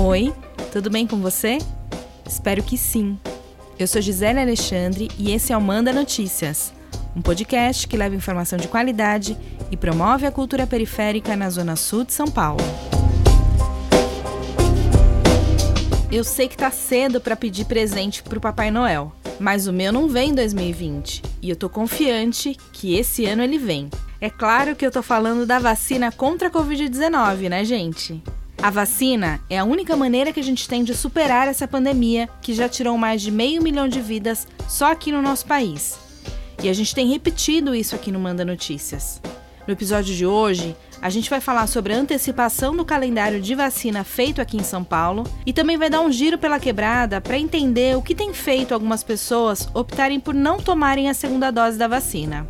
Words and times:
Oi, 0.00 0.32
tudo 0.70 0.88
bem 0.88 1.08
com 1.08 1.16
você? 1.16 1.58
Espero 2.24 2.62
que 2.62 2.78
sim. 2.78 3.18
Eu 3.76 3.84
sou 3.88 4.00
Gisele 4.00 4.38
Alexandre 4.38 5.10
e 5.18 5.32
esse 5.32 5.52
é 5.52 5.56
o 5.56 5.60
Manda 5.60 5.92
Notícias, 5.92 6.72
um 7.16 7.20
podcast 7.20 7.88
que 7.88 7.96
leva 7.96 8.14
informação 8.14 8.56
de 8.56 8.68
qualidade 8.68 9.36
e 9.72 9.76
promove 9.76 10.24
a 10.24 10.30
cultura 10.30 10.68
periférica 10.68 11.34
na 11.34 11.50
Zona 11.50 11.74
Sul 11.74 12.04
de 12.04 12.12
São 12.12 12.28
Paulo. 12.28 12.62
Eu 16.12 16.22
sei 16.22 16.46
que 16.46 16.56
tá 16.56 16.70
cedo 16.70 17.20
para 17.20 17.34
pedir 17.34 17.64
presente 17.64 18.22
pro 18.22 18.40
Papai 18.40 18.70
Noel, 18.70 19.12
mas 19.40 19.66
o 19.66 19.72
meu 19.72 19.92
não 19.92 20.08
vem 20.08 20.30
em 20.30 20.34
2020 20.34 21.22
e 21.42 21.50
eu 21.50 21.56
tô 21.56 21.68
confiante 21.68 22.56
que 22.72 22.94
esse 22.94 23.26
ano 23.26 23.42
ele 23.42 23.58
vem. 23.58 23.90
É 24.20 24.30
claro 24.30 24.76
que 24.76 24.86
eu 24.86 24.92
tô 24.92 25.02
falando 25.02 25.44
da 25.44 25.58
vacina 25.58 26.12
contra 26.12 26.46
a 26.46 26.50
Covid-19, 26.52 27.48
né, 27.48 27.64
gente? 27.64 28.22
A 28.60 28.70
vacina 28.70 29.40
é 29.48 29.56
a 29.56 29.64
única 29.64 29.96
maneira 29.96 30.32
que 30.32 30.40
a 30.40 30.42
gente 30.42 30.68
tem 30.68 30.82
de 30.82 30.92
superar 30.92 31.46
essa 31.46 31.68
pandemia 31.68 32.28
que 32.42 32.52
já 32.52 32.68
tirou 32.68 32.98
mais 32.98 33.22
de 33.22 33.30
meio 33.30 33.62
milhão 33.62 33.86
de 33.86 34.00
vidas 34.00 34.48
só 34.68 34.90
aqui 34.90 35.12
no 35.12 35.22
nosso 35.22 35.46
país. 35.46 35.96
E 36.60 36.68
a 36.68 36.72
gente 36.72 36.92
tem 36.92 37.08
repetido 37.08 37.72
isso 37.72 37.94
aqui 37.94 38.10
no 38.10 38.18
Manda 38.18 38.44
Notícias. 38.44 39.22
No 39.64 39.72
episódio 39.72 40.12
de 40.12 40.26
hoje, 40.26 40.74
a 41.00 41.08
gente 41.08 41.30
vai 41.30 41.40
falar 41.40 41.68
sobre 41.68 41.92
a 41.92 41.98
antecipação 41.98 42.74
do 42.74 42.84
calendário 42.84 43.40
de 43.40 43.54
vacina 43.54 44.02
feito 44.02 44.40
aqui 44.40 44.56
em 44.56 44.64
São 44.64 44.82
Paulo 44.82 45.22
e 45.46 45.52
também 45.52 45.76
vai 45.76 45.88
dar 45.88 46.00
um 46.00 46.10
giro 46.10 46.36
pela 46.36 46.58
quebrada 46.58 47.20
para 47.20 47.38
entender 47.38 47.96
o 47.96 48.02
que 48.02 48.14
tem 48.14 48.34
feito 48.34 48.74
algumas 48.74 49.04
pessoas 49.04 49.68
optarem 49.72 50.18
por 50.18 50.34
não 50.34 50.58
tomarem 50.58 51.08
a 51.08 51.14
segunda 51.14 51.52
dose 51.52 51.78
da 51.78 51.86
vacina. 51.86 52.44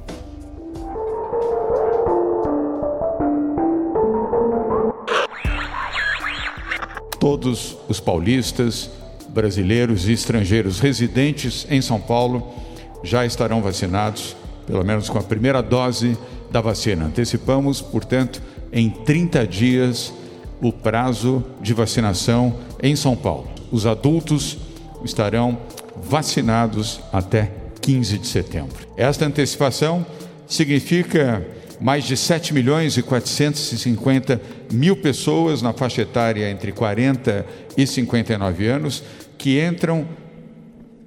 Todos 7.20 7.76
os 7.88 8.00
paulistas, 8.00 8.90
brasileiros 9.28 10.08
e 10.08 10.12
estrangeiros 10.12 10.80
residentes 10.80 11.66
em 11.70 11.82
São 11.82 12.00
Paulo 12.00 12.54
já 13.02 13.24
estarão 13.26 13.60
vacinados, 13.60 14.36
pelo 14.66 14.84
menos 14.84 15.08
com 15.08 15.18
a 15.18 15.22
primeira 15.22 15.62
dose 15.62 16.16
da 16.50 16.60
vacina. 16.60 17.06
Antecipamos, 17.06 17.80
portanto, 17.80 18.42
em 18.72 18.90
30 18.90 19.46
dias 19.46 20.12
o 20.60 20.72
prazo 20.72 21.44
de 21.60 21.72
vacinação 21.72 22.54
em 22.82 22.96
São 22.96 23.14
Paulo. 23.14 23.48
Os 23.70 23.86
adultos 23.86 24.58
estarão 25.04 25.58
vacinados 25.96 27.00
até 27.12 27.52
15 27.80 28.18
de 28.18 28.26
setembro. 28.26 28.86
Esta 28.96 29.26
antecipação 29.26 30.04
significa 30.46 31.46
mais 31.80 32.04
de 32.04 32.16
7 32.16 32.52
milhões 32.52 32.96
e 32.96 33.02
450 33.02 34.40
mil 34.72 34.96
pessoas 34.96 35.62
na 35.62 35.72
faixa 35.72 36.02
etária 36.02 36.50
entre 36.50 36.72
40 36.72 37.46
e 37.76 37.86
59 37.86 38.66
anos 38.66 39.02
que 39.36 39.64
entram 39.64 40.06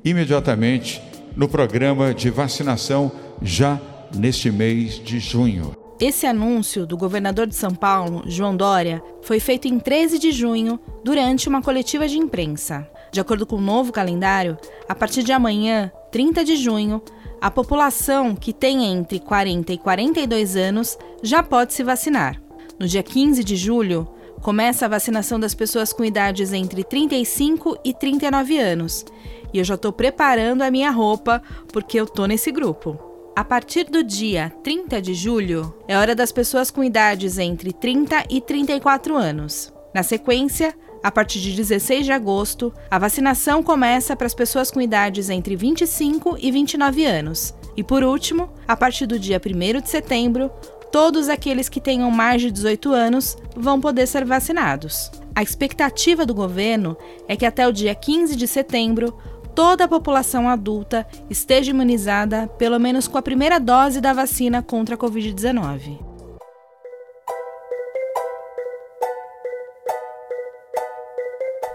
imediatamente 0.04 1.02
no 1.36 1.48
programa 1.48 2.14
de 2.14 2.30
vacinação 2.30 3.12
já 3.42 3.80
neste 4.16 4.52
mês 4.52 5.00
de 5.04 5.20
junho. 5.20 5.76
Esse 6.00 6.26
anúncio 6.26 6.88
do 6.88 6.98
governador 6.98 7.46
de 7.46 7.56
São 7.56 7.76
Paulo, 7.76 8.24
João 8.26 8.58
Dória, 8.58 9.04
foi 9.22 9.40
feito 9.40 9.68
em 9.68 9.78
13 9.78 10.18
de 10.18 10.32
junho, 10.32 10.80
durante 11.04 11.48
uma 11.48 11.62
coletiva 11.62 12.08
de 12.08 12.18
imprensa. 12.18 12.90
De 13.12 13.20
acordo 13.20 13.46
com 13.46 13.58
o 13.58 13.62
novo 13.62 13.92
calendário, 13.92 14.58
a 14.90 14.96
partir 14.96 15.22
de 15.22 15.32
amanhã, 15.32 15.92
30 16.12 16.44
de 16.44 16.56
junho, 16.56 17.04
a 17.42 17.50
população 17.50 18.36
que 18.36 18.54
tem 18.54 18.86
entre 18.86 19.20
40 19.20 19.74
e 19.74 19.78
42 19.80 20.56
anos 20.56 20.96
já 21.24 21.42
pode 21.42 21.74
se 21.74 21.84
vacinar. 21.84 22.40
No 22.80 22.88
dia 22.88 23.02
15 23.02 23.44
de 23.44 23.56
julho, 23.56 24.08
começa 24.44 24.86
a 24.86 24.90
vacinação 24.90 25.40
das 25.40 25.56
pessoas 25.56 25.92
com 25.92 26.06
idades 26.06 26.54
entre 26.54 26.84
35 26.84 27.80
e 27.84 27.96
39 27.96 28.60
anos. 28.60 29.04
E 29.52 29.58
eu 29.58 29.64
já 29.64 29.74
estou 29.74 29.92
preparando 29.92 30.62
a 30.62 30.70
minha 30.70 30.92
roupa 30.92 31.42
porque 31.74 32.00
eu 32.00 32.06
tô 32.06 32.28
nesse 32.28 32.52
grupo. 32.52 33.00
A 33.36 33.44
partir 33.44 33.86
do 33.86 34.04
dia 34.04 34.54
30 34.64 35.02
de 35.02 35.16
julho, 35.16 35.74
é 35.88 35.98
hora 35.98 36.14
das 36.14 36.32
pessoas 36.32 36.70
com 36.70 36.84
idades 36.84 37.40
entre 37.40 37.74
30 37.74 38.26
e 38.30 38.40
34 38.40 39.16
anos. 39.16 39.74
Na 39.96 40.04
sequência, 40.04 40.76
a 41.04 41.12
partir 41.12 41.40
de 41.40 41.56
16 41.56 42.06
de 42.06 42.12
agosto, 42.12 42.72
a 42.90 43.00
vacinação 43.00 43.64
começa 43.64 44.16
para 44.16 44.28
as 44.28 44.36
pessoas 44.36 44.70
com 44.70 44.80
idades 44.80 45.30
entre 45.30 45.56
25 45.56 46.38
e 46.40 46.52
29 46.52 47.06
anos. 47.06 47.54
E 47.76 47.84
por 47.84 48.04
último, 48.04 48.50
a 48.68 48.76
partir 48.76 49.08
do 49.08 49.18
dia 49.18 49.42
1 49.44 49.82
de 49.82 49.90
setembro, 49.90 50.52
todos 50.92 51.28
aqueles 51.28 51.70
que 51.70 51.82
tenham 51.82 52.12
mais 52.12 52.42
de 52.42 52.52
18 52.52 52.94
anos 52.94 53.38
vão 53.56 53.82
poder 53.82 54.06
ser 54.06 54.26
vacinados. 54.26 55.10
A 55.34 55.42
expectativa 55.42 56.26
do 56.26 56.36
governo 56.36 56.96
é 57.28 57.36
que 57.36 57.46
até 57.46 57.68
o 57.68 57.72
dia 57.72 57.96
15 57.96 58.36
de 58.36 58.48
setembro, 58.48 59.18
toda 59.56 59.86
a 59.86 59.88
população 59.88 60.48
adulta 60.48 61.08
esteja 61.30 61.72
imunizada 61.72 62.48
pelo 62.60 62.80
menos 62.80 63.08
com 63.08 63.18
a 63.18 63.22
primeira 63.22 63.60
dose 63.60 64.00
da 64.00 64.14
vacina 64.14 64.62
contra 64.62 64.96
a 64.96 64.98
Covid-19. 64.98 66.11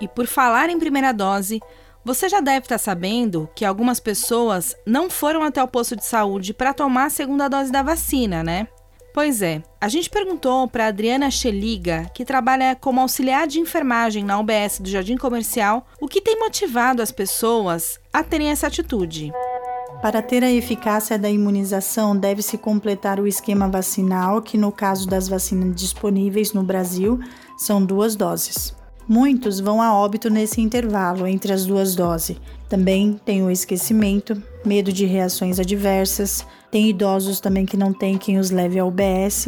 E 0.01 0.07
por 0.09 0.27
falar 0.27 0.71
em 0.71 0.79
primeira 0.79 1.12
dose, 1.12 1.61
você 2.05 2.29
já 2.29 2.41
deve 2.41 2.67
estar 2.67 2.79
sabendo 2.79 3.49
que 3.55 3.65
algumas 3.65 3.99
pessoas 3.99 4.77
não 4.87 5.11
foram 5.11 5.43
até 5.43 5.62
o 5.62 5.69
posto 5.69 5.97
de 5.97 6.05
saúde 6.05 6.55
para 6.55 6.73
tomar 6.73 7.07
a 7.07 7.11
segunda 7.11 7.49
dose 7.49 7.73
da 7.73 7.83
vacina, 7.83 8.45
né? 8.45 8.69
Pois 9.17 9.41
é, 9.41 9.62
a 9.81 9.89
gente 9.89 10.11
perguntou 10.11 10.69
para 10.69 10.89
Adriana 10.89 11.31
Cheliga, 11.31 12.09
que 12.15 12.23
trabalha 12.23 12.77
como 12.77 13.01
auxiliar 13.01 13.47
de 13.47 13.59
enfermagem 13.59 14.23
na 14.23 14.39
UBS 14.39 14.79
do 14.79 14.91
Jardim 14.91 15.17
Comercial, 15.17 15.87
o 15.99 16.07
que 16.07 16.21
tem 16.21 16.39
motivado 16.39 17.01
as 17.01 17.11
pessoas 17.11 17.99
a 18.13 18.23
terem 18.23 18.51
essa 18.51 18.67
atitude. 18.67 19.33
Para 20.03 20.21
ter 20.21 20.45
a 20.45 20.53
eficácia 20.53 21.19
da 21.19 21.31
imunização, 21.31 22.15
deve-se 22.15 22.59
completar 22.59 23.19
o 23.19 23.27
esquema 23.27 23.67
vacinal, 23.69 24.43
que 24.43 24.59
no 24.59 24.71
caso 24.71 25.09
das 25.09 25.28
vacinas 25.28 25.75
disponíveis 25.75 26.53
no 26.53 26.63
Brasil, 26.63 27.19
são 27.57 27.83
duas 27.83 28.15
doses. 28.15 28.77
Muitos 29.09 29.61
vão 29.61 29.81
a 29.81 29.94
óbito 29.94 30.28
nesse 30.28 30.61
intervalo 30.61 31.28
entre 31.28 31.53
as 31.53 31.65
duas 31.65 31.94
doses. 31.94 32.37
Também 32.69 33.21
tem 33.25 33.43
o 33.44 33.50
esquecimento, 33.50 34.43
medo 34.65 34.93
de 34.93 35.06
reações 35.06 35.61
adversas, 35.61 36.44
tem 36.72 36.91
idosos 36.91 37.39
também 37.39 37.65
que 37.65 37.77
não 37.77 37.93
tem 37.93 38.19
quem 38.19 38.37
os 38.37 38.50
leve 38.50 38.81
ao 38.81 38.89
UBS. 38.89 39.47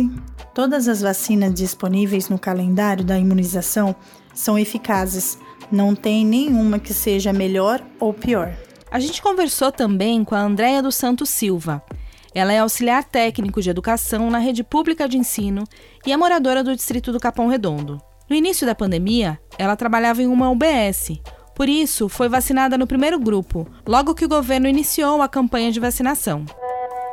Todas 0.55 0.87
as 0.87 1.01
vacinas 1.01 1.53
disponíveis 1.53 2.29
no 2.29 2.39
calendário 2.39 3.05
da 3.05 3.19
imunização 3.19 3.97
são 4.33 4.57
eficazes, 4.57 5.37
não 5.73 5.93
tem 5.93 6.25
nenhuma 6.25 6.79
que 6.79 6.95
seja 6.95 7.33
melhor 7.33 7.83
ou 7.99 8.15
pior. 8.15 8.57
A 8.91 9.01
gente 9.01 9.21
conversou 9.21 9.73
também 9.73 10.25
com 10.25 10.37
a 10.37 10.41
Andréia 10.41 10.81
dos 10.81 10.95
Santos 10.95 11.29
Silva. 11.31 11.83
Ela 12.33 12.53
é 12.53 12.61
auxiliar 12.61 13.03
técnico 13.03 13.61
de 13.61 13.71
educação 13.71 14.31
na 14.31 14.39
rede 14.39 14.63
pública 14.63 15.09
de 15.09 15.19
ensino 15.19 15.65
e 16.07 16.13
é 16.13 16.17
moradora 16.17 16.63
do 16.63 16.77
distrito 16.77 17.11
do 17.11 17.19
Capão 17.19 17.49
Redondo. 17.49 18.01
No 18.28 18.37
início 18.37 18.66
da 18.66 18.75
pandemia, 18.75 19.41
ela 19.59 19.75
trabalhava 19.75 20.22
em 20.22 20.27
uma 20.27 20.50
UBS. 20.50 21.19
Por 21.55 21.66
isso, 21.66 22.11
foi 22.11 22.28
vacinada 22.28 22.77
no 22.77 22.87
primeiro 22.87 23.19
grupo, 23.19 23.66
logo 23.87 24.15
que 24.15 24.27
o 24.27 24.28
governo 24.28 24.69
iniciou 24.69 25.22
a 25.22 25.28
campanha 25.28 25.72
de 25.72 25.81
vacinação. 25.81 26.44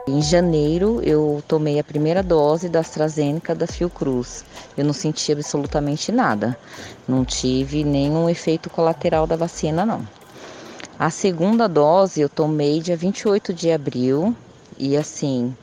Em 0.07 0.21
janeiro, 0.21 1.01
eu 1.03 1.41
tomei 1.47 1.79
a 1.79 1.83
primeira 1.85 2.21
dose 2.21 2.67
da 2.67 2.81
AstraZeneca 2.81 3.55
da 3.55 3.65
Fiocruz. 3.65 4.43
Eu 4.77 4.83
não 4.83 4.91
senti 4.91 5.31
absolutamente 5.31 6.11
nada. 6.11 6.59
Não 7.07 7.23
tive 7.23 7.85
nenhum 7.85 8.29
efeito 8.29 8.69
colateral 8.69 9.25
da 9.25 9.37
vacina, 9.37 9.85
não. 9.85 10.05
A 10.99 11.09
segunda 11.09 11.67
dose 11.67 12.19
eu 12.19 12.27
tomei 12.27 12.81
dia 12.81 12.97
28 12.97 13.53
de 13.53 13.71
abril 13.71 14.35
e 14.77 14.97
assim, 14.97 15.55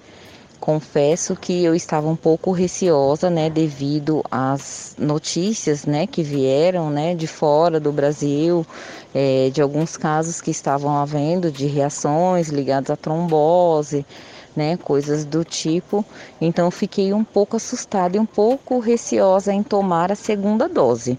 confesso 0.62 1.34
que 1.34 1.64
eu 1.64 1.74
estava 1.74 2.08
um 2.08 2.14
pouco 2.14 2.52
receosa, 2.52 3.28
né, 3.28 3.50
devido 3.50 4.22
às 4.30 4.94
notícias, 4.97 5.84
né, 5.84 6.06
que 6.06 6.22
vieram, 6.22 6.88
né, 6.88 7.16
de 7.16 7.26
fora 7.26 7.80
do 7.80 7.91
Brasil, 7.91 8.64
é, 9.12 9.50
de 9.50 9.60
alguns 9.60 9.97
casos 9.97 10.41
que 10.41 10.53
estavam 10.53 10.97
havendo 10.97 11.50
de 11.50 11.66
reações 11.66 12.48
ligadas 12.48 12.91
à 12.91 12.97
trombose, 12.97 14.06
né, 14.54 14.76
coisas 14.76 15.24
do 15.24 15.44
tipo. 15.44 16.04
Então 16.41 16.70
fiquei 16.70 17.12
um 17.12 17.24
pouco 17.24 17.56
assustada 17.56 18.16
e 18.16 18.20
um 18.20 18.26
pouco 18.26 18.78
receosa 18.78 19.53
em 19.53 19.65
tomar 19.65 20.12
a 20.12 20.15
segunda 20.15 20.68
dose. 20.68 21.18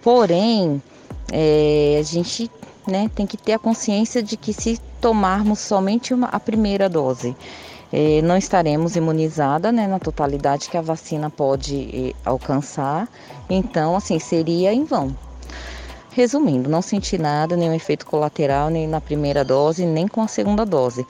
Porém, 0.00 0.82
é, 1.30 1.98
a 2.00 2.02
gente 2.02 2.50
né, 2.86 3.10
tem 3.14 3.26
que 3.26 3.36
ter 3.36 3.52
a 3.52 3.58
consciência 3.58 4.22
de 4.22 4.34
que 4.34 4.54
se 4.54 4.80
tomarmos 4.98 5.58
somente 5.58 6.14
uma, 6.14 6.28
a 6.28 6.40
primeira 6.40 6.88
dose, 6.88 7.36
eh, 7.92 8.20
não 8.22 8.36
estaremos 8.36 8.96
imunizada 8.96 9.72
né, 9.72 9.86
na 9.86 9.98
totalidade 9.98 10.68
que 10.68 10.76
a 10.76 10.82
vacina 10.82 11.30
pode 11.30 11.88
eh, 11.92 12.14
alcançar, 12.24 13.08
então 13.48 13.96
assim 13.96 14.18
seria 14.18 14.72
em 14.72 14.84
vão. 14.84 15.14
Resumindo, 16.10 16.68
não 16.68 16.82
senti 16.82 17.16
nada, 17.16 17.56
nenhum 17.56 17.74
efeito 17.74 18.04
colateral, 18.04 18.70
nem 18.70 18.88
na 18.88 19.00
primeira 19.00 19.44
dose, 19.44 19.86
nem 19.86 20.08
com 20.08 20.20
a 20.20 20.28
segunda 20.28 20.64
dose. 20.64 21.06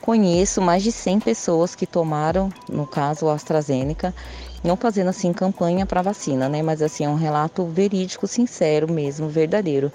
conheço 0.00 0.60
mais 0.60 0.82
de 0.82 0.92
100 0.92 1.20
pessoas 1.20 1.74
que 1.74 1.86
tomaram, 1.86 2.50
no 2.68 2.86
caso, 2.86 3.28
a 3.28 3.34
AstraZeneca, 3.34 4.14
não 4.62 4.76
fazendo 4.76 5.08
assim 5.08 5.32
campanha 5.32 5.84
para 5.86 6.02
vacina, 6.02 6.48
né? 6.48 6.62
Mas 6.62 6.82
assim 6.82 7.04
é 7.04 7.08
um 7.08 7.16
relato 7.16 7.64
verídico, 7.66 8.26
sincero 8.26 8.90
mesmo, 8.90 9.28
verdadeiro 9.28 9.90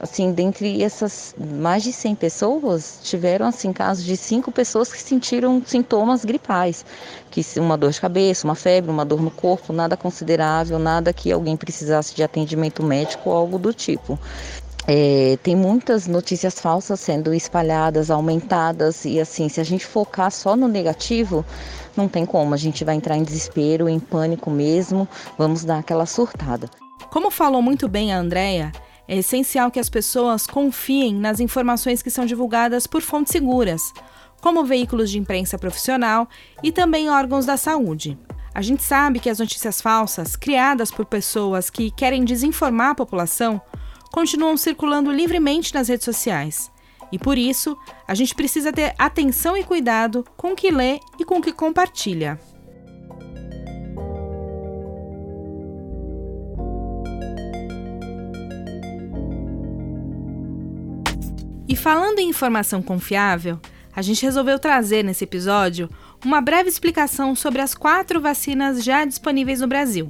assim, 0.00 0.32
dentre 0.32 0.82
essas 0.82 1.34
mais 1.38 1.82
de 1.82 1.92
100 1.92 2.14
pessoas, 2.14 2.98
tiveram 3.02 3.46
assim 3.46 3.72
casos 3.72 4.02
de 4.04 4.16
cinco 4.16 4.50
pessoas 4.50 4.90
que 4.90 5.00
sentiram 5.00 5.62
sintomas 5.64 6.24
gripais, 6.24 6.84
que 7.30 7.42
uma 7.58 7.76
dor 7.76 7.90
de 7.90 8.00
cabeça, 8.00 8.46
uma 8.46 8.54
febre, 8.54 8.90
uma 8.90 9.04
dor 9.04 9.20
no 9.20 9.30
corpo, 9.30 9.72
nada 9.72 9.96
considerável, 9.96 10.78
nada 10.78 11.12
que 11.12 11.30
alguém 11.30 11.56
precisasse 11.56 12.14
de 12.14 12.22
atendimento 12.22 12.82
médico 12.82 13.28
ou 13.28 13.36
algo 13.36 13.58
do 13.58 13.74
tipo. 13.74 14.18
É, 14.86 15.38
tem 15.42 15.54
muitas 15.54 16.06
notícias 16.06 16.58
falsas 16.58 16.98
sendo 16.98 17.34
espalhadas, 17.34 18.10
aumentadas, 18.10 19.04
e 19.04 19.20
assim, 19.20 19.48
se 19.48 19.60
a 19.60 19.64
gente 19.64 19.84
focar 19.84 20.32
só 20.32 20.56
no 20.56 20.66
negativo, 20.66 21.44
não 21.94 22.08
tem 22.08 22.24
como, 22.24 22.54
a 22.54 22.56
gente 22.56 22.84
vai 22.84 22.94
entrar 22.94 23.16
em 23.16 23.22
desespero, 23.22 23.88
em 23.88 24.00
pânico 24.00 24.50
mesmo, 24.50 25.06
vamos 25.36 25.62
dar 25.62 25.78
aquela 25.78 26.06
surtada. 26.06 26.68
Como 27.10 27.30
falou 27.30 27.60
muito 27.60 27.86
bem 27.86 28.12
a 28.12 28.18
Andrea, 28.18 28.72
é 29.10 29.16
essencial 29.16 29.72
que 29.72 29.80
as 29.80 29.90
pessoas 29.90 30.46
confiem 30.46 31.12
nas 31.12 31.40
informações 31.40 32.00
que 32.00 32.12
são 32.12 32.24
divulgadas 32.24 32.86
por 32.86 33.02
fontes 33.02 33.32
seguras, 33.32 33.92
como 34.40 34.64
veículos 34.64 35.10
de 35.10 35.18
imprensa 35.18 35.58
profissional 35.58 36.28
e 36.62 36.70
também 36.70 37.10
órgãos 37.10 37.44
da 37.44 37.56
saúde. 37.56 38.16
A 38.54 38.62
gente 38.62 38.84
sabe 38.84 39.18
que 39.18 39.28
as 39.28 39.40
notícias 39.40 39.80
falsas, 39.80 40.36
criadas 40.36 40.92
por 40.92 41.04
pessoas 41.04 41.68
que 41.68 41.90
querem 41.90 42.24
desinformar 42.24 42.90
a 42.90 42.94
população, 42.94 43.60
continuam 44.12 44.56
circulando 44.56 45.10
livremente 45.10 45.74
nas 45.74 45.88
redes 45.88 46.04
sociais. 46.04 46.70
E 47.10 47.18
por 47.18 47.36
isso, 47.36 47.76
a 48.06 48.14
gente 48.14 48.32
precisa 48.32 48.72
ter 48.72 48.94
atenção 48.96 49.56
e 49.56 49.64
cuidado 49.64 50.24
com 50.36 50.52
o 50.52 50.56
que 50.56 50.70
lê 50.70 51.00
e 51.18 51.24
com 51.24 51.38
o 51.38 51.42
que 51.42 51.52
compartilha. 51.52 52.40
Falando 61.80 62.18
em 62.18 62.28
informação 62.28 62.82
confiável, 62.82 63.58
a 63.96 64.02
gente 64.02 64.22
resolveu 64.22 64.58
trazer 64.58 65.02
nesse 65.02 65.24
episódio 65.24 65.88
uma 66.22 66.38
breve 66.40 66.68
explicação 66.68 67.34
sobre 67.34 67.62
as 67.62 67.74
quatro 67.74 68.20
vacinas 68.20 68.84
já 68.84 69.02
disponíveis 69.06 69.60
no 69.60 69.66
Brasil. 69.66 70.06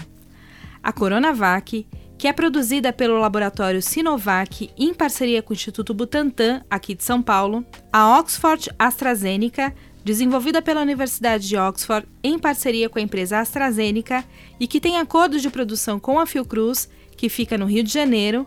A 0.82 0.93
Coronavac, 0.93 1.87
que 2.19 2.26
é 2.26 2.32
produzida 2.32 2.93
pelo 2.93 3.20
laboratório 3.20 3.81
Sinovac 3.81 4.69
em 4.76 4.93
parceria 4.93 5.43
com 5.43 5.52
o 5.52 5.55
Instituto 5.55 5.94
Butantan, 5.94 6.61
aqui 6.69 6.93
de 6.93 7.05
São 7.05 7.22
Paulo, 7.22 7.64
a 7.93 8.19
Oxford 8.19 8.69
AstraZeneca, 8.76 9.72
desenvolvida 10.05 10.61
pela 10.61 10.82
Universidade 10.82 11.46
de 11.46 11.56
Oxford 11.56 12.05
em 12.22 12.37
parceria 12.37 12.88
com 12.88 12.99
a 12.99 13.02
empresa 13.02 13.38
AstraZeneca 13.38 14.25
e 14.58 14.67
que 14.67 14.81
tem 14.81 14.99
acordos 14.99 15.40
de 15.40 15.49
produção 15.49 16.00
com 16.00 16.19
a 16.19 16.26
Fiocruz, 16.26 16.90
que 17.17 17.28
fica 17.28 17.56
no 17.56 17.67
Rio 17.67 17.84
de 17.84 17.93
Janeiro, 17.93 18.44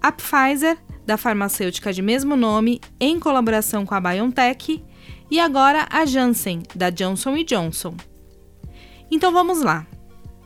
a 0.00 0.12
Pfizer, 0.12 0.78
da 1.06 1.16
farmacêutica 1.16 1.92
de 1.92 2.02
mesmo 2.02 2.36
nome, 2.36 2.80
em 2.98 3.18
colaboração 3.18 3.84
com 3.84 3.94
a 3.94 4.00
BioNTech, 4.00 4.82
e 5.30 5.40
agora 5.40 5.86
a 5.90 6.04
Janssen, 6.04 6.62
da 6.74 6.90
Johnson 6.90 7.36
Johnson. 7.44 7.94
Então 9.10 9.32
vamos 9.32 9.62
lá. 9.62 9.86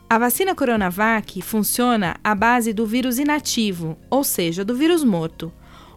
A 0.07 0.19
vacina 0.19 0.53
Coronavac 0.53 1.41
funciona 1.41 2.15
à 2.23 2.35
base 2.35 2.71
do 2.73 2.85
vírus 2.85 3.17
inativo, 3.17 3.97
ou 4.09 4.23
seja, 4.23 4.63
do 4.63 4.75
vírus 4.75 5.03
morto, 5.03 5.51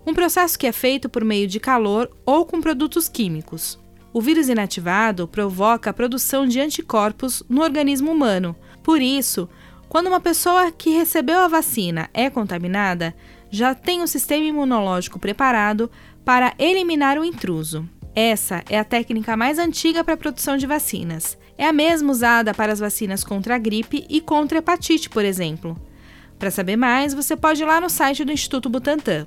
um 0.07 0.15
processo 0.15 0.59
que 0.59 0.67
é 0.67 0.73
feito 0.73 1.09
por 1.09 1.25
meio 1.25 1.47
de 1.47 1.61
calor 1.61 2.11
ou 2.25 2.47
com 2.47 2.61
produtos 2.61 3.09
químicos. 3.09 3.79
O 4.13 4.23
vírus 4.23 4.49
inativado 4.49 5.29
provoca 5.29 5.91
a 5.91 5.93
produção 5.93 6.47
de 6.47 6.59
anticorpos 6.59 7.43
no 7.49 7.63
organismo 7.63 8.11
humano. 8.11 8.57
Por 8.83 9.03
isso, 9.03 9.49
quando 9.89 10.07
uma 10.07 10.21
pessoa 10.21 10.73
que 10.73 10.91
recebeu 10.91 11.41
a 11.41 11.49
vacina 11.49 12.09
é 12.15 12.31
contaminada, 12.31 13.15
já 13.51 13.75
tem 13.75 14.03
o 14.03 14.09
sistema 14.09 14.45
imunológico 14.45 15.19
preparado 15.19 15.91
para 16.25 16.55
eliminar 16.59 17.19
o 17.19 17.25
intruso. 17.25 17.89
Essa 18.15 18.65
é 18.69 18.79
a 18.79 18.85
técnica 18.85 19.37
mais 19.37 19.59
antiga 19.59 20.03
para 20.03 20.15
a 20.15 20.17
produção 20.19 20.57
de 20.57 20.67
vacinas. 20.67 21.39
É 21.57 21.67
a 21.67 21.73
mesma 21.73 22.11
usada 22.11 22.53
para 22.53 22.73
as 22.73 22.81
vacinas 22.81 23.23
contra 23.23 23.55
a 23.55 23.59
gripe 23.59 24.05
e 24.09 24.21
contra 24.21 24.59
a 24.59 24.61
hepatite, 24.61 25.09
por 25.09 25.25
exemplo. 25.25 25.77
Para 26.39 26.51
saber 26.51 26.77
mais, 26.77 27.15
você 27.15 27.37
pode 27.37 27.63
ir 27.63 27.67
lá 27.67 27.81
no 27.81 27.91
site 27.91 28.25
do 28.25 28.33
Instituto 28.33 28.69
Butantan. 28.69 29.25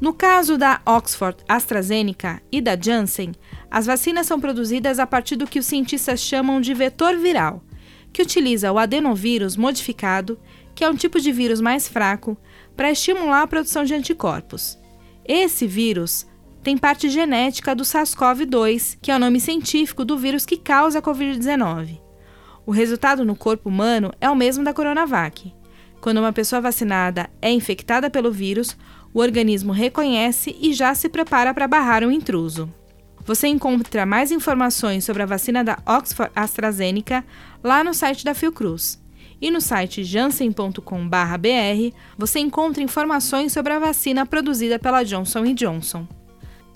No 0.00 0.14
caso 0.14 0.56
da 0.56 0.80
Oxford 0.86 1.36
AstraZeneca 1.46 2.40
e 2.50 2.60
da 2.60 2.74
Janssen, 2.74 3.32
as 3.70 3.84
vacinas 3.84 4.26
são 4.26 4.40
produzidas 4.40 4.98
a 4.98 5.06
partir 5.06 5.36
do 5.36 5.46
que 5.46 5.58
os 5.58 5.66
cientistas 5.66 6.20
chamam 6.20 6.60
de 6.60 6.72
vetor 6.72 7.18
viral, 7.18 7.62
que 8.10 8.22
utiliza 8.22 8.72
o 8.72 8.78
adenovírus 8.78 9.56
modificado, 9.56 10.38
que 10.74 10.82
é 10.82 10.88
um 10.88 10.96
tipo 10.96 11.20
de 11.20 11.30
vírus 11.30 11.60
mais 11.60 11.86
fraco, 11.86 12.38
para 12.80 12.92
estimular 12.92 13.42
a 13.42 13.46
produção 13.46 13.84
de 13.84 13.92
anticorpos. 13.92 14.78
Esse 15.22 15.66
vírus 15.66 16.26
tem 16.62 16.78
parte 16.78 17.10
genética 17.10 17.74
do 17.74 17.84
SARS-CoV-2, 17.84 18.96
que 19.02 19.10
é 19.10 19.16
o 19.16 19.18
nome 19.18 19.38
científico 19.38 20.02
do 20.02 20.16
vírus 20.16 20.46
que 20.46 20.56
causa 20.56 20.98
a 20.98 21.02
Covid-19. 21.02 22.00
O 22.64 22.70
resultado 22.70 23.22
no 23.22 23.36
corpo 23.36 23.68
humano 23.68 24.10
é 24.18 24.30
o 24.30 24.34
mesmo 24.34 24.64
da 24.64 24.72
Coronavac. 24.72 25.52
Quando 26.00 26.20
uma 26.20 26.32
pessoa 26.32 26.62
vacinada 26.62 27.28
é 27.42 27.52
infectada 27.52 28.08
pelo 28.08 28.32
vírus, 28.32 28.74
o 29.12 29.20
organismo 29.20 29.72
reconhece 29.72 30.56
e 30.58 30.72
já 30.72 30.94
se 30.94 31.10
prepara 31.10 31.52
para 31.52 31.68
barrar 31.68 32.02
o 32.02 32.10
intruso. 32.10 32.66
Você 33.26 33.46
encontra 33.46 34.06
mais 34.06 34.32
informações 34.32 35.04
sobre 35.04 35.22
a 35.22 35.26
vacina 35.26 35.62
da 35.62 35.76
Oxford 35.84 36.32
AstraZeneca 36.34 37.26
lá 37.62 37.84
no 37.84 37.92
site 37.92 38.24
da 38.24 38.32
Fiocruz. 38.32 38.98
E 39.40 39.50
no 39.50 39.60
site 39.60 40.04
janssen.com/br 40.04 41.96
você 42.18 42.38
encontra 42.40 42.82
informações 42.82 43.52
sobre 43.52 43.72
a 43.72 43.78
vacina 43.78 44.26
produzida 44.26 44.78
pela 44.78 45.02
Johnson 45.02 45.54
Johnson. 45.54 46.06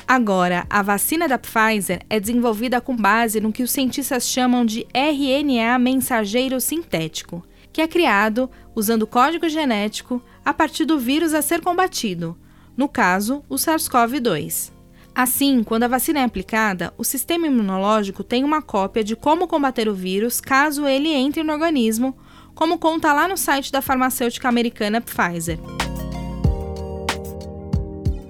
Agora, 0.06 0.66
a 0.68 0.82
vacina 0.82 1.26
da 1.26 1.38
Pfizer 1.38 2.00
é 2.10 2.20
desenvolvida 2.20 2.80
com 2.80 2.94
base 2.94 3.40
no 3.40 3.52
que 3.52 3.62
os 3.62 3.70
cientistas 3.70 4.28
chamam 4.28 4.64
de 4.64 4.86
RNA 4.92 5.78
mensageiro 5.78 6.60
sintético, 6.60 7.42
que 7.72 7.80
é 7.80 7.88
criado 7.88 8.50
usando 8.74 9.06
código 9.06 9.48
genético 9.48 10.22
a 10.44 10.52
partir 10.52 10.84
do 10.84 10.98
vírus 10.98 11.32
a 11.32 11.40
ser 11.40 11.62
combatido, 11.62 12.36
no 12.76 12.88
caso, 12.88 13.42
o 13.48 13.54
SARS-CoV-2. 13.54 14.72
Assim, 15.14 15.62
quando 15.62 15.84
a 15.84 15.88
vacina 15.88 16.20
é 16.20 16.24
aplicada, 16.24 16.92
o 16.98 17.04
sistema 17.04 17.46
imunológico 17.46 18.24
tem 18.24 18.42
uma 18.42 18.60
cópia 18.60 19.04
de 19.04 19.14
como 19.14 19.46
combater 19.46 19.88
o 19.88 19.94
vírus 19.94 20.40
caso 20.40 20.86
ele 20.86 21.08
entre 21.08 21.44
no 21.44 21.52
organismo 21.52 22.16
como 22.54 22.78
conta 22.78 23.12
lá 23.12 23.26
no 23.26 23.36
site 23.36 23.72
da 23.72 23.82
farmacêutica 23.82 24.48
americana 24.48 25.00
Pfizer. 25.00 25.58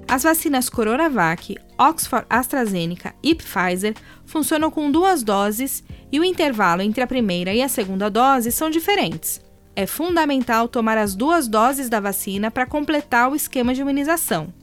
As 0.07 0.23
vacinas 0.23 0.69
Coronavac, 0.69 1.57
Oxford 1.77 2.25
AstraZeneca 2.29 3.13
e 3.21 3.35
Pfizer 3.35 3.95
funcionam 4.25 4.71
com 4.71 4.91
duas 4.91 5.23
doses 5.23 5.83
e 6.11 6.19
o 6.19 6.23
intervalo 6.23 6.81
entre 6.81 7.03
a 7.03 7.07
primeira 7.07 7.53
e 7.53 7.61
a 7.61 7.67
segunda 7.67 8.09
dose 8.09 8.51
são 8.51 8.69
diferentes. 8.69 9.41
É 9.75 9.85
fundamental 9.85 10.69
tomar 10.69 10.97
as 10.97 11.15
duas 11.15 11.47
doses 11.47 11.89
da 11.89 11.99
vacina 11.99 12.49
para 12.49 12.65
completar 12.65 13.29
o 13.29 13.35
esquema 13.35 13.73
de 13.73 13.81
imunização. 13.81 14.53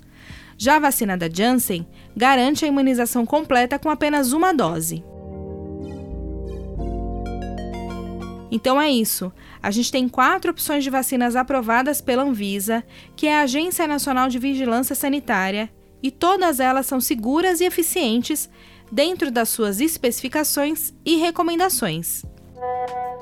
Já 0.57 0.77
a 0.77 0.81
vacina 0.81 1.19
da 1.19 1.29
Janssen 1.29 1.87
garante 2.17 2.65
a 2.65 2.69
imunização 2.69 3.27
completa 3.27 3.79
com 3.79 3.91
apenas 3.91 4.33
uma 4.33 4.55
dose. 4.55 5.05
Então 8.53 8.79
é 8.79 8.91
isso. 8.91 9.33
A 9.63 9.71
gente 9.71 9.91
tem 9.91 10.07
quatro 10.07 10.51
opções 10.51 10.85
de 10.85 10.91
vacinas 10.91 11.35
aprovadas 11.35 12.03
pela 12.03 12.23
Anvisa, 12.23 12.85
que 13.17 13.27
é 13.27 13.39
a 13.39 13.45
Agência 13.45 13.87
Nacional 13.87 14.29
de 14.29 14.39
Vigilância 14.39 14.95
Sanitária, 14.95 15.71
e 16.03 16.11
todas 16.11 16.61
elas 16.61 16.85
são 16.85 17.01
seguras 17.01 17.63
e 17.63 17.65
eficientes 17.65 18.51
dentro 18.91 19.31
das 19.31 19.49
suas 19.49 19.81
especificações 19.81 20.93
e 21.03 21.17
recomendações. 21.17 22.25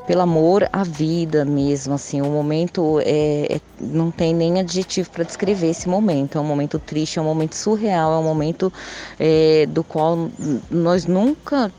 Pelo 0.05 0.23
amor 0.23 0.69
à 0.73 0.83
vida 0.83 1.45
mesmo, 1.45 1.95
assim, 1.95 2.21
o 2.21 2.27
momento 2.27 2.99
é, 3.05 3.55
é 3.55 3.61
não 3.81 4.11
tem 4.11 4.35
nem 4.35 4.59
adjetivo 4.59 5.11
para 5.11 5.23
descrever 5.23 5.69
esse 5.69 5.89
momento. 5.89 6.39
É 6.39 6.41
um 6.41 6.45
momento 6.45 6.77
triste, 6.81 7.21
é 7.21 7.23
um 7.23 7.27
momento 7.27 7.55
surreal, 7.55 8.15
é 8.15 8.19
um 8.19 8.25
momento 8.25 8.73
é, 9.17 9.67
do 9.67 9.85
qual 9.85 10.29
nós 10.69 11.07
nunca 11.07 11.73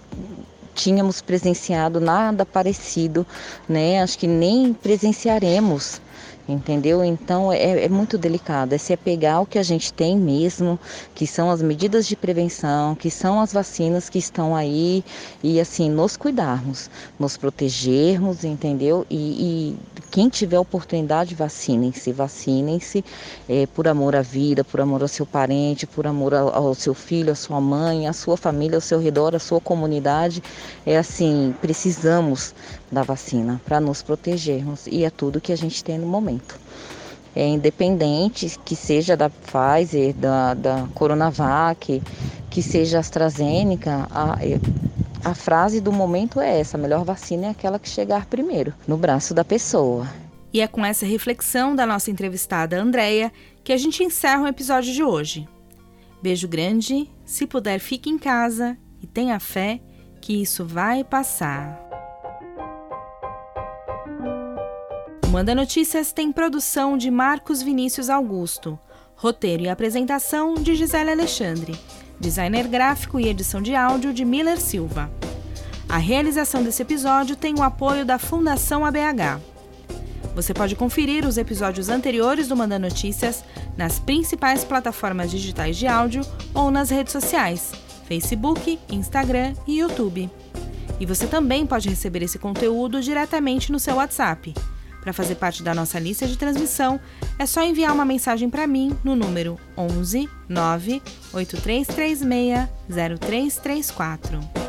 tínhamos 0.73 1.21
presenciado 1.21 1.99
nada 1.99 2.45
parecido, 2.45 3.25
né? 3.67 4.01
Acho 4.01 4.17
que 4.17 4.27
nem 4.27 4.73
presenciaremos 4.73 6.01
entendeu? 6.51 7.03
Então 7.03 7.51
é, 7.51 7.85
é, 7.85 7.89
muito 7.89 8.17
delicado, 8.17 8.73
é 8.73 8.77
se 8.77 8.93
apegar 8.93 9.35
ao 9.35 9.45
que 9.45 9.57
a 9.57 9.63
gente 9.63 9.93
tem 9.93 10.17
mesmo, 10.17 10.79
que 11.15 11.25
são 11.25 11.49
as 11.49 11.61
medidas 11.61 12.07
de 12.07 12.15
prevenção, 12.15 12.95
que 12.95 13.09
são 13.09 13.39
as 13.39 13.53
vacinas 13.53 14.09
que 14.09 14.19
estão 14.19 14.55
aí 14.55 15.03
e 15.43 15.59
assim, 15.59 15.89
nos 15.89 16.17
cuidarmos, 16.17 16.89
nos 17.19 17.37
protegermos, 17.37 18.43
entendeu? 18.43 19.05
E, 19.09 19.15
e 19.15 19.77
quem 20.11 20.27
tiver 20.27 20.59
oportunidade, 20.59 21.33
vacinem-se, 21.35 22.11
vacinem-se 22.11 23.03
é, 23.47 23.65
por 23.67 23.87
amor 23.87 24.15
à 24.15 24.21
vida, 24.21 24.63
por 24.63 24.81
amor 24.81 25.01
ao 25.01 25.07
seu 25.07 25.25
parente, 25.25 25.87
por 25.87 26.05
amor 26.05 26.33
ao, 26.33 26.53
ao 26.53 26.75
seu 26.75 26.93
filho, 26.93 27.31
à 27.31 27.35
sua 27.35 27.61
mãe, 27.61 28.07
à 28.07 28.13
sua 28.13 28.35
família, 28.35 28.75
ao 28.75 28.81
seu 28.81 28.99
redor, 28.99 29.35
à 29.35 29.39
sua 29.39 29.61
comunidade. 29.61 30.43
É 30.85 30.97
assim, 30.97 31.55
precisamos 31.61 32.53
da 32.91 33.03
vacina 33.03 33.61
para 33.63 33.79
nos 33.79 34.01
protegermos 34.01 34.85
e 34.85 35.05
é 35.05 35.09
tudo 35.09 35.39
que 35.39 35.53
a 35.53 35.55
gente 35.55 35.83
tem 35.83 35.97
no 35.97 36.07
momento. 36.07 36.40
É 37.35 37.47
independente 37.47 38.59
que 38.65 38.75
seja 38.75 39.15
da 39.15 39.29
Pfizer, 39.29 40.13
da, 40.13 40.53
da 40.53 40.87
Coronavac, 40.93 42.01
que 42.49 42.61
seja 42.61 42.99
AstraZeneca, 42.99 44.07
a, 44.11 44.37
a 45.23 45.33
frase 45.33 45.79
do 45.79 45.91
momento 45.91 46.41
é 46.41 46.59
essa: 46.59 46.77
a 46.77 46.79
melhor 46.79 47.05
vacina 47.05 47.47
é 47.47 47.49
aquela 47.49 47.79
que 47.79 47.87
chegar 47.87 48.25
primeiro, 48.25 48.73
no 48.87 48.97
braço 48.97 49.33
da 49.33 49.45
pessoa. 49.45 50.07
E 50.53 50.59
é 50.59 50.67
com 50.67 50.85
essa 50.85 51.05
reflexão 51.05 51.75
da 51.75 51.85
nossa 51.85 52.11
entrevistada 52.11 52.79
Andréia 52.79 53.31
que 53.63 53.71
a 53.71 53.77
gente 53.77 54.03
encerra 54.03 54.43
o 54.43 54.47
episódio 54.47 54.93
de 54.93 55.03
hoje. 55.03 55.47
Beijo 56.21 56.47
grande, 56.47 57.09
se 57.25 57.47
puder, 57.47 57.79
fique 57.79 58.09
em 58.09 58.17
casa 58.17 58.77
e 59.01 59.07
tenha 59.07 59.39
fé 59.39 59.79
que 60.19 60.41
isso 60.41 60.65
vai 60.65 61.03
passar. 61.03 61.90
Manda 65.31 65.55
Notícias 65.55 66.11
tem 66.11 66.29
produção 66.29 66.97
de 66.97 67.09
Marcos 67.09 67.61
Vinícius 67.61 68.09
Augusto, 68.09 68.77
roteiro 69.15 69.63
e 69.63 69.69
apresentação 69.69 70.55
de 70.55 70.75
Gisele 70.75 71.09
Alexandre 71.09 71.73
designer 72.19 72.67
gráfico 72.67 73.17
e 73.17 73.29
edição 73.29 73.61
de 73.61 73.73
áudio 73.73 74.13
de 74.13 74.25
Miller 74.25 74.59
Silva. 74.59 75.09
A 75.87 75.97
realização 75.97 76.61
desse 76.61 76.81
episódio 76.81 77.37
tem 77.37 77.55
o 77.55 77.63
apoio 77.63 78.05
da 78.05 78.19
Fundação 78.19 78.85
ABH. 78.85 79.39
Você 80.35 80.53
pode 80.53 80.75
conferir 80.75 81.25
os 81.25 81.37
episódios 81.37 81.87
anteriores 81.87 82.49
do 82.49 82.55
Manda 82.57 82.77
Notícias 82.77 83.41
nas 83.77 83.99
principais 83.99 84.65
plataformas 84.65 85.31
digitais 85.31 85.77
de 85.77 85.87
áudio 85.87 86.23
ou 86.53 86.69
nas 86.69 86.89
redes 86.89 87.13
sociais, 87.13 87.71
Facebook, 88.05 88.77
Instagram 88.91 89.53
e 89.65 89.79
YouTube. 89.79 90.29
E 90.99 91.05
você 91.05 91.25
também 91.25 91.65
pode 91.65 91.87
receber 91.87 92.21
esse 92.21 92.37
conteúdo 92.37 93.01
diretamente 93.01 93.71
no 93.71 93.79
seu 93.79 93.95
WhatsApp. 93.95 94.53
Para 95.01 95.13
fazer 95.13 95.35
parte 95.35 95.63
da 95.63 95.73
nossa 95.73 95.99
lista 95.99 96.27
de 96.27 96.37
transmissão, 96.37 96.99
é 97.39 97.45
só 97.45 97.63
enviar 97.63 97.93
uma 97.93 98.05
mensagem 98.05 98.49
para 98.49 98.67
mim 98.67 98.95
no 99.03 99.15
número 99.15 99.59
11 99.75 100.29
98336 100.47 102.21
0334. 102.87 104.60